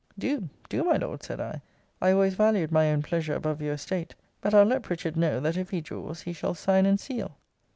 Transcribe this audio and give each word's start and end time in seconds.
Do, 0.17 0.49
do, 0.67 0.83
my 0.83 0.97
Lord, 0.97 1.21
said 1.21 1.39
I: 1.39 1.61
I 2.01 2.09
always 2.13 2.33
valued 2.33 2.71
my 2.71 2.91
own 2.91 3.03
pleasure 3.03 3.35
above 3.35 3.61
your 3.61 3.75
estate. 3.75 4.15
But 4.41 4.51
I'll 4.51 4.65
let 4.65 4.81
Pritchard 4.81 5.15
know, 5.15 5.39
that 5.39 5.57
if 5.57 5.69
he 5.69 5.79
draws, 5.79 6.21
he 6.23 6.33
shall 6.33 6.55
sign 6.55 6.87
and 6.87 6.99
seal. 6.99 7.37